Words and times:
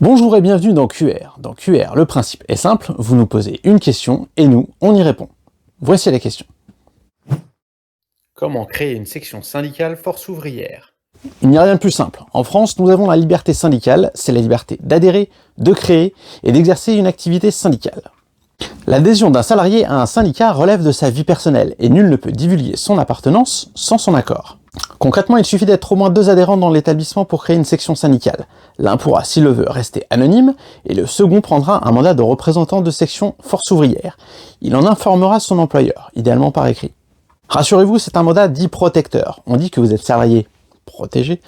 Bonjour 0.00 0.36
et 0.36 0.40
bienvenue 0.40 0.74
dans 0.74 0.86
QR. 0.86 1.38
Dans 1.40 1.54
QR, 1.54 1.96
le 1.96 2.04
principe 2.04 2.44
est 2.46 2.54
simple, 2.54 2.92
vous 2.98 3.16
nous 3.16 3.26
posez 3.26 3.58
une 3.64 3.80
question 3.80 4.28
et 4.36 4.46
nous, 4.46 4.68
on 4.80 4.94
y 4.94 5.02
répond. 5.02 5.28
Voici 5.80 6.08
la 6.08 6.20
question. 6.20 6.46
Comment 8.32 8.64
créer 8.64 8.94
une 8.94 9.06
section 9.06 9.42
syndicale 9.42 9.96
force 9.96 10.28
ouvrière? 10.28 10.94
Il 11.42 11.48
n'y 11.48 11.58
a 11.58 11.64
rien 11.64 11.74
de 11.74 11.80
plus 11.80 11.90
simple. 11.90 12.22
En 12.32 12.44
France, 12.44 12.78
nous 12.78 12.90
avons 12.90 13.10
la 13.10 13.16
liberté 13.16 13.52
syndicale, 13.52 14.12
c'est 14.14 14.30
la 14.30 14.40
liberté 14.40 14.78
d'adhérer, 14.80 15.30
de 15.58 15.72
créer 15.72 16.14
et 16.44 16.52
d'exercer 16.52 16.92
une 16.92 17.08
activité 17.08 17.50
syndicale. 17.50 18.12
L'adhésion 18.86 19.32
d'un 19.32 19.42
salarié 19.42 19.84
à 19.84 20.00
un 20.00 20.06
syndicat 20.06 20.52
relève 20.52 20.84
de 20.84 20.92
sa 20.92 21.10
vie 21.10 21.24
personnelle 21.24 21.74
et 21.80 21.88
nul 21.88 22.08
ne 22.08 22.14
peut 22.14 22.30
divulguer 22.30 22.76
son 22.76 22.98
appartenance 22.98 23.72
sans 23.74 23.98
son 23.98 24.14
accord. 24.14 24.58
Concrètement, 24.98 25.36
il 25.36 25.44
suffit 25.44 25.66
d'être 25.66 25.92
au 25.92 25.96
moins 25.96 26.10
deux 26.10 26.28
adhérents 26.28 26.56
dans 26.56 26.70
l'établissement 26.70 27.24
pour 27.24 27.44
créer 27.44 27.56
une 27.56 27.64
section 27.64 27.94
syndicale. 27.94 28.46
L'un 28.78 28.96
pourra, 28.96 29.24
s'il 29.24 29.44
le 29.44 29.52
veut, 29.52 29.66
rester 29.68 30.04
anonyme, 30.10 30.54
et 30.86 30.94
le 30.94 31.06
second 31.06 31.40
prendra 31.40 31.86
un 31.86 31.92
mandat 31.92 32.14
de 32.14 32.22
représentant 32.22 32.80
de 32.80 32.90
section 32.90 33.34
force 33.40 33.70
ouvrière. 33.70 34.16
Il 34.60 34.74
en 34.74 34.84
informera 34.84 35.40
son 35.40 35.58
employeur, 35.58 36.10
idéalement 36.16 36.50
par 36.50 36.66
écrit. 36.66 36.92
Rassurez-vous, 37.48 37.98
c'est 37.98 38.16
un 38.16 38.22
mandat 38.22 38.48
dit 38.48 38.68
protecteur. 38.68 39.40
On 39.46 39.56
dit 39.56 39.70
que 39.70 39.80
vous 39.80 39.94
êtes 39.94 40.02
salarié 40.02 40.48
protégé, 40.84 41.40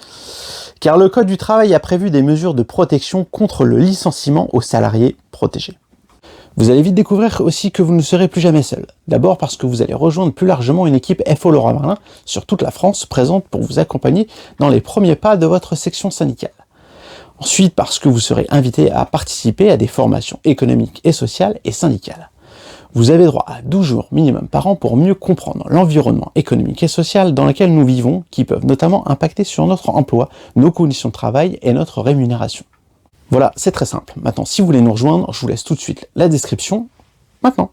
car 0.79 0.97
le 0.97 1.09
Code 1.09 1.27
du 1.27 1.37
travail 1.37 1.73
a 1.73 1.79
prévu 1.79 2.09
des 2.09 2.21
mesures 2.21 2.53
de 2.53 2.63
protection 2.63 3.25
contre 3.25 3.65
le 3.65 3.77
licenciement 3.77 4.47
aux 4.53 4.61
salariés 4.61 5.17
protégés. 5.31 5.77
Vous 6.61 6.69
allez 6.69 6.83
vite 6.83 6.93
découvrir 6.93 7.41
aussi 7.41 7.71
que 7.71 7.81
vous 7.81 7.91
ne 7.91 8.03
serez 8.03 8.27
plus 8.27 8.39
jamais 8.39 8.61
seul. 8.61 8.85
D'abord 9.07 9.39
parce 9.39 9.57
que 9.57 9.65
vous 9.65 9.81
allez 9.81 9.95
rejoindre 9.95 10.31
plus 10.31 10.45
largement 10.45 10.85
une 10.85 10.93
équipe 10.93 11.23
FO 11.35 11.49
Laurent 11.49 11.73
Merlin 11.73 11.97
sur 12.23 12.45
toute 12.45 12.61
la 12.61 12.69
France 12.69 13.07
présente 13.07 13.45
pour 13.45 13.61
vous 13.61 13.79
accompagner 13.79 14.27
dans 14.59 14.69
les 14.69 14.79
premiers 14.79 15.15
pas 15.15 15.37
de 15.37 15.47
votre 15.47 15.73
section 15.73 16.11
syndicale. 16.11 16.51
Ensuite 17.39 17.73
parce 17.73 17.97
que 17.97 18.09
vous 18.09 18.19
serez 18.19 18.45
invité 18.49 18.91
à 18.91 19.05
participer 19.05 19.71
à 19.71 19.77
des 19.77 19.87
formations 19.87 20.39
économiques 20.43 21.01
et 21.03 21.13
sociales 21.13 21.59
et 21.63 21.71
syndicales. 21.71 22.29
Vous 22.93 23.09
avez 23.09 23.25
droit 23.25 23.45
à 23.47 23.63
12 23.63 23.83
jours 23.83 24.07
minimum 24.11 24.47
par 24.47 24.67
an 24.67 24.75
pour 24.75 24.97
mieux 24.97 25.15
comprendre 25.15 25.65
l'environnement 25.67 26.31
économique 26.35 26.83
et 26.83 26.87
social 26.87 27.33
dans 27.33 27.45
lequel 27.45 27.73
nous 27.73 27.87
vivons, 27.87 28.23
qui 28.29 28.45
peuvent 28.45 28.67
notamment 28.67 29.09
impacter 29.09 29.45
sur 29.45 29.65
notre 29.65 29.89
emploi, 29.89 30.29
nos 30.55 30.71
conditions 30.71 31.09
de 31.09 31.13
travail 31.13 31.57
et 31.63 31.73
notre 31.73 32.03
rémunération. 32.03 32.65
Voilà, 33.31 33.53
c'est 33.55 33.71
très 33.71 33.85
simple. 33.85 34.13
Maintenant, 34.21 34.45
si 34.45 34.61
vous 34.61 34.67
voulez 34.67 34.81
nous 34.81 34.91
rejoindre, 34.91 35.31
je 35.33 35.39
vous 35.39 35.47
laisse 35.47 35.63
tout 35.63 35.73
de 35.73 35.79
suite 35.79 36.07
la 36.15 36.27
description. 36.27 36.89
Maintenant. 37.41 37.71